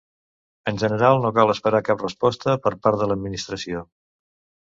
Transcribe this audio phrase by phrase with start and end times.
[0.69, 3.85] En general, no cal esperar cap resposta per part de l'Administració.